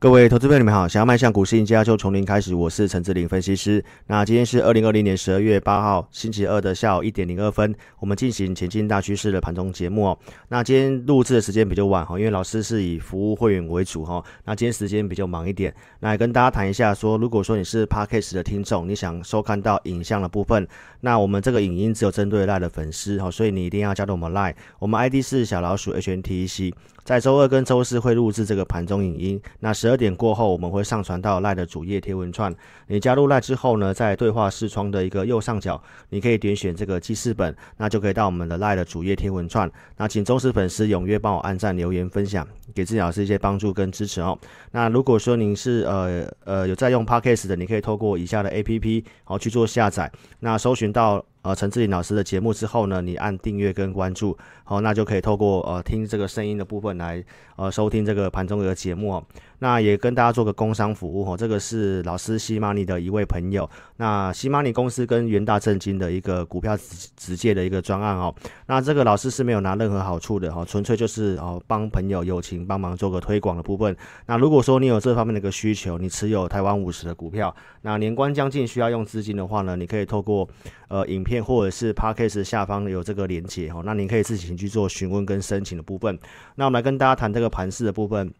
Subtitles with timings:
[0.00, 0.88] 各位投资朋友，你们好！
[0.88, 2.54] 想要迈向股市赢家，就从零开始。
[2.54, 3.84] 我是陈志林分析师。
[4.06, 10.18] 那今天是二零二零年十二月八号星期二的下午一点零二分，我们进行前进大趋势的盘中节目哦。
[10.48, 14.24] 那今天录制的时间比较晚哈，因为老师是以服务会员为主哈。
[14.46, 20.66] 那今天时间比较忙一点，那跟大家谈一下说，如果说你是 Podcast 的听众，你想收看到影像的部分，
[21.02, 26.72] 那我们这个影音只有针对赖的粉丝哈，所以你一定要加入我们 Line，我们 ID 是小老鼠 HNTEC。
[27.10, 32.54] 在周二跟周四会录制这个盘中影音，那十二点过后我们会上传到赖的主页贴文串。
[32.86, 39.68] 你加入赖之后呢，在对话视窗的一个右上角，你可以点选这个记事本，那就可以到我们的赖的主页贴文串。
[39.96, 44.38] 那请忠实粉丝踊跃帮我按赞、留言、分享，给自己老师一些帮助跟支持哦。
[44.70, 51.24] 那如果说您是呃呃有在用 Podcast 的，你可以透过以下的 APP 好去做下载，那搜寻到。
[51.42, 54.36] 呃，陈志林老师的节目之后呢，你按订阅跟关注，
[54.70, 57.22] 哦，那就可以透过呃听这个声音的部分来
[57.56, 59.24] 呃收听这个盘中的节目哦。
[59.58, 63.68] 那也跟大家做个工商服务哦，这个是老师西马尼的一位朋友。
[63.96, 68.34] 那西马尼公司跟元大正金的一个股票直直接的一个专案哦。
[68.66, 73.94] 那这个老师是没有拿任何好处的哈，纯粹就是哦帮朋友友情帮忙做个推广的部分。
[74.26, 80.48] 那如果说你有这方面的一个需求，你持有台湾五十的股票，那年关将近需要用资金的话呢，你可以透过
[80.88, 86.18] 呃影片或者是 p a c k a g e 下方有这个连接哈，那您可以自行去做询问跟申请的部分。
[86.54, 88.32] 那我们来跟大家谈这个盘势的部分。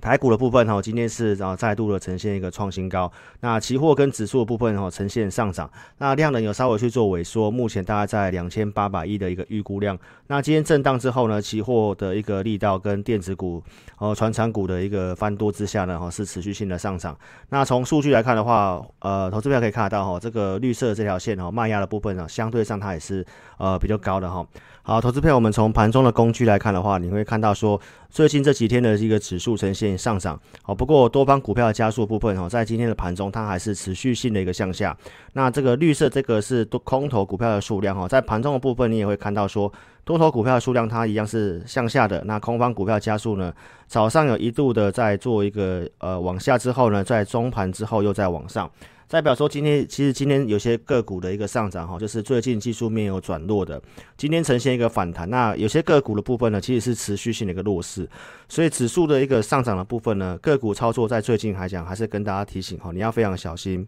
[0.00, 3.10] 台股的部分哈，今天是然后再度的呈现一个创新高。
[3.40, 5.70] 那期货跟指数的部分哈，呈现上涨。
[5.98, 9.98] 那量能有稍微去做萎缩，目前大概在两千八百亿的一个预估量。
[10.28, 13.62] 那今天震荡之后呢，期货的一个力道跟电子股、
[13.98, 17.16] 哦船产股的一个翻多之下呢，哈是持续性的上涨。
[17.48, 23.24] 那从数据来看的话，呃，投资票可以看得到哈，这个绿色这条线哈，卖压的部分呢，相对上它也是
[23.58, 24.46] 呃比较高的哈。
[24.82, 30.38] 好，投资票我们从盘中的工具来看的话，你会看到说，最近这几天的一个指数呈现现上涨。
[30.62, 34.96] 好，不过多方股票的加速部分哈，在今天的盘中它还是持续性的一个向下。
[35.32, 39.72] 那这个绿色这个是多空头股票的数量哈，在盘中的部分你也会看到说，
[40.04, 42.22] 多头股票的数量它一样是向下的。
[42.24, 43.52] 那空方股票加速呢，
[43.86, 48.70] 早上有一度的在做一个呃往下之后呢，在中盘之后又再往上。
[49.10, 53.82] 代表说，今天其实今天有些个股的一个上涨哈，就是最近技术面有转弱的，
[54.16, 55.28] 今天呈现一个反弹。
[55.28, 58.08] 那有些个股的部分呢，其实是持续性的一个弱势，
[58.48, 63.84] 所以指数的一个上涨的部分呢，个股操作在最近来讲，还是跟大家提醒哈，你要非常小心。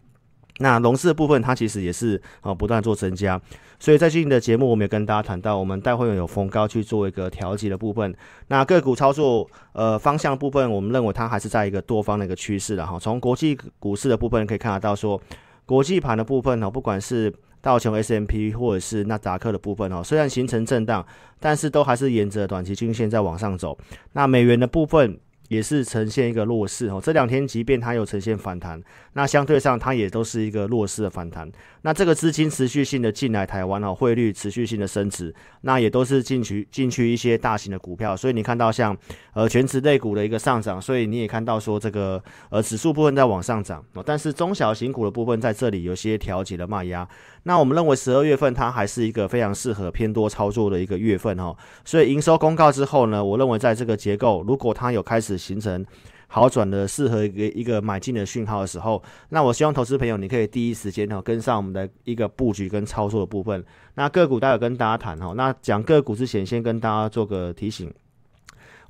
[0.63, 3.39] 那龙市的部分，它其实也是啊不断做增加，
[3.81, 8.15] 所以在最近的节目，我们也跟大家谈到，我们待会有逢高去做一个调节的部分。
[8.47, 12.97] 那个股操作呃方向部分，我们认为它还是在一个多方的一个趋势的哈。
[12.99, 15.21] 从国际股市的部分可以看得到，说
[15.67, 17.31] 国际盘的部分呢，不管是
[17.61, 21.05] 道琼 S M P 或者是纳达克的部分哦，虽然形成震荡，
[21.41, 23.77] 但是都还是沿着短期均线在往上走。
[24.13, 25.19] 那美元的部分。
[25.49, 28.83] 也是呈现一个弱势哦，这两天即便它有呈现反弹，
[29.13, 31.51] 那相对上它也都是一个弱势的反弹。
[31.83, 38.97] 那这个资金持续性的进来台湾哦，汇率持续性的升值，那也都是进去进去一些大型的股票，所以你看到像
[39.35, 47.07] 呃全职类股的一个上涨，所以你也看到说这个呃指数部分在往上涨哦，但是中小型股的部分在这里有些调节的卖压。
[47.45, 51.55] 那我们认为十二月份它还是一个非常适合偏多操作的一个月份哈，
[51.85, 55.85] 所以营收公告之后呢，我认为在这个结构如果它有开始形成
[56.29, 63.65] 好转的适合一个一个买进的讯号的时候，那我希望投资朋友你可以第一时间哈跟上我们的一个布局跟操作的部分。
[63.95, 67.93] 那个股待会跟大家谈哈，那讲个股之前先跟大家做个提醒。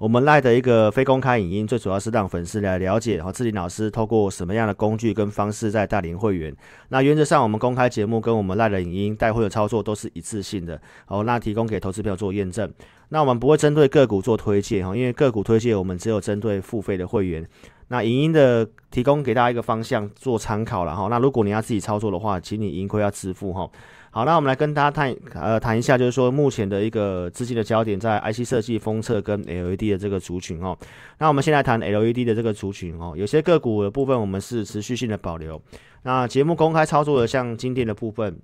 [0.03, 6.53] 我们赖的一个非公开影音，最主要是让粉丝来了解，哈，志林老师透过什么样的工具跟方式在带领会员。
[6.89, 12.69] 那原则上，我们公开节目跟我们赖的影音带会的操作都是一致性的，好，那提供给投资票做验证。
[13.11, 17.49] 那我们不会针对个股做推荐，哈，因为个股推荐我们只有针对付费的会员。
[17.87, 21.07] 那影音的提供给大家一个方向做参考了，哈。
[21.11, 23.71] 那如果你要自己操作的话，请你盈亏要自负，哈。
[24.15, 30.77] 好，那我们来跟大家谈，呃，谈一下，就是说目前的一个资金的焦点在 IC 设计、封测跟 LED 的这个族群哦。
[31.19, 35.59] 那我们先来谈 LED 的这个族群哦，有些个股的部分我们是持续性的保留。
[36.03, 38.39] 那节目公开操作的，像今天的部分。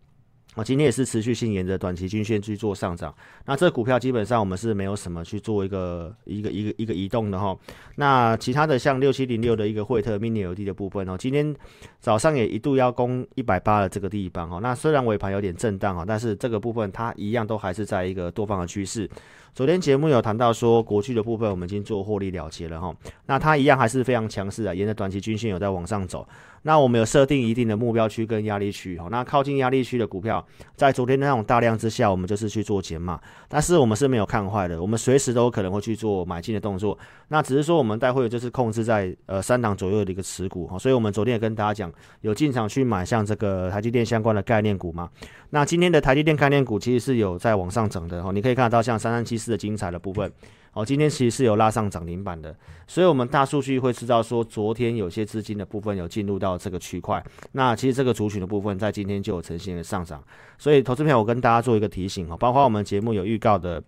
[0.55, 3.15] 我，今天也是持续性沿着短期均线去做上涨。
[3.45, 7.57] 那这股票基本上我们是没有什么去做一个一个一个一个移动的哈。
[7.95, 11.55] 那其他的像六七零六的一个惠特 mini LED 的部分哦，今天
[12.01, 14.59] 早上也一度要攻一百八的这个地方哈。
[14.61, 19.09] 那虽然尾盘有点震荡哈，但是这个部分它一样都还是在一个多方的趋势。
[19.59, 22.95] 昨天节目有谈到说，国巨的部分我们已经做获利了结了哈，
[23.27, 26.25] 那它一样还是非常强势啊，沿着短期均线有在往上走。
[26.63, 30.45] 那我们有设定一定的目标区跟压力区哈，那靠近压力区的股票，
[30.77, 33.19] 在昨天那种大量之下，我们就是去做减码，
[33.49, 36.97] 但是我们是没有看坏的，我们随时都可能会去做买进的动作。
[37.29, 45.09] 那只是说我们待会就是控制在呃三档左右的一个持股哈，所以我们昨天也跟大家讲，有进场去买像这个台积电相关的概念股嘛。
[45.51, 50.33] 那今天的台积电概念股其实是有在往上涨的哈，你可以看得到像三三七四的精彩的部分。
[50.75, 52.55] 哦，今天其实是有拉上涨停板的，
[52.87, 60.23] 所以我们大数据会知道说，昨天有些资金的部分有进入到这个区块，那其实这个族群的部分在今天就有呈现了上涨，
[60.57, 63.83] 所以投资票我跟大家做一个提醒哦，包括我们节目有预告的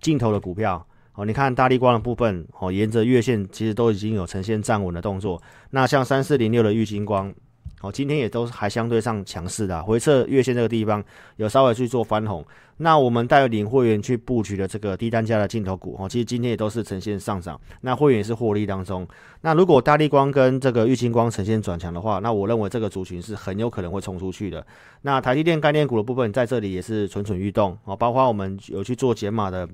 [0.00, 7.34] 镜头的股票哦，你看大力光的部分哦，沿着月线其实都已经有呈现站稳的动作，那像三四零六的玉金光。
[7.80, 11.02] 好，今天也都还相对上强势的，回撤月线这个地方
[11.36, 12.44] 有稍微去做翻红。
[12.78, 17.60] 那我们带领会员去布局的这个低单价的镜头股，哦，其实今天也都是呈现上涨。
[17.80, 19.06] 那会员也是获利当中。
[19.40, 24.64] 那如果大力光跟这个玉金光呈现转强的话，那我认为这个族群是很有可能会冲出去的。
[25.02, 29.68] 那台积电概念股的部分在这里也是蠢蠢欲动哦，包括我们有去做解码的。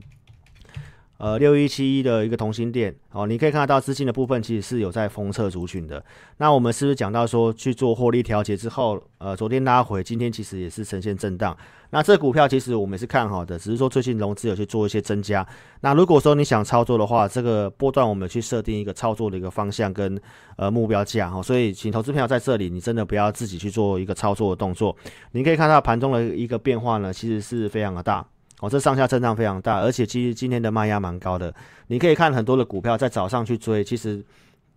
[1.17, 6.05] 呃，六一七一的一个同心店哦，你可以看得到资金的部分其实是有在封测族群的。
[6.39, 11.57] 那我们是不是讲到说去做获利调节之后，呃，昨天拉回，今天其实也是呈现震荡。
[11.91, 15.47] 那这股票其实我们是看好的，只是说最近融资有去做一些增加。
[15.83, 20.21] 那如果说你想操作的话，这个波段我们去设定一个操作的一个方向跟
[20.57, 24.97] 呃目标价哈，所以请投资朋友在这里，你真的不要自己去做一个操作的动作。
[25.31, 28.27] 你可以看到盘中的一个变化呢，其实是非常的大。
[28.61, 31.53] 哦，这上下震荡非常大，而且其实今天的卖压蛮高的。
[31.89, 34.25] 你可以看很多的股票在早上去追，其实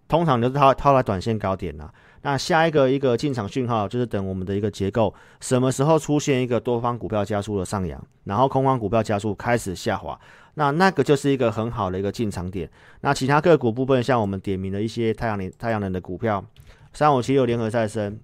[0.07, 1.89] 通常都是套套在短线高点呐。
[2.24, 10.19] 那下一个一个进场讯号就是等我们的一个结构什么时候出现一个多方股票加速的上扬，然后空方股票加速开始下滑，
[10.56, 12.69] 那那个就是一个很好的一个进场点。
[13.01, 16.44] 那其他个股部分，像我们点名的一些太阳能太阳能的股票，
[16.91, 18.19] 三五七六联合再生。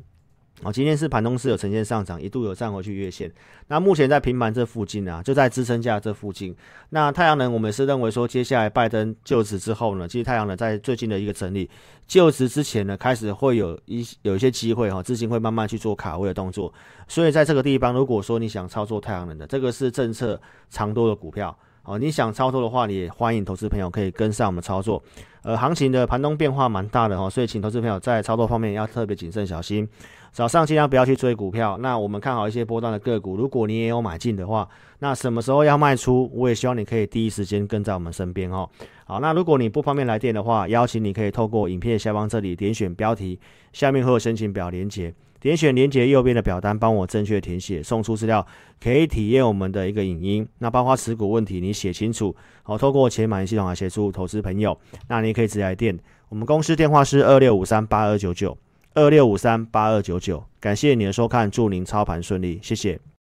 [0.64, 3.32] 哦，今天是盘中是有呈现上涨，一度有站回去月线。
[3.68, 6.56] 那目前在平盘这附近啊，就在支撑价这附近。
[6.90, 11.70] 那太阳能，我们是认为说，接下来拜登就职之后呢，其实太阳能在最近的一个整理，
[12.08, 16.74] 就职之前呢，开始会有一有一些机会哈，资金会慢慢去做卡位的动作。
[17.08, 20.40] 所以在这个地方，如果说你想操作太阳能的，这个是政策
[20.70, 21.56] 长多的股票。
[21.86, 25.02] 哦，你想操作的话，你也欢迎投资朋友可以跟上我们操作。
[25.42, 29.88] 呃，行情的盘中变化蛮大的哈，所以请投资朋友在操作方面要特别谨慎小心。
[30.32, 31.78] 早上尽量不要去追股票。
[31.80, 34.68] 那我们看好一些波段的个股，如果你也有买进的话，
[35.00, 38.68] 那什么时候要卖出，我也希望你可以第一时间跟在我们身边哦。
[39.06, 43.38] 好，那如果你不方便来电的话，邀请你可以透过影片下方这里点选标题，
[43.74, 45.14] 下面会有申请表连接。
[45.44, 48.48] 点选连接右边的表单，帮我正确填写，送出资料，
[48.80, 50.48] 可以体验我们的一个影音。
[50.60, 54.80] 那包括持股问题，你写清楚，好，透过钱买系统来协助投资朋友。
[55.10, 56.00] 那你可以直接来电，
[56.30, 58.58] 我们公司电话是二六五三八二九九
[58.94, 60.42] 二六五三八二九九。
[60.62, 62.98] 感谢你的收看，祝您操盘顺利，谢谢。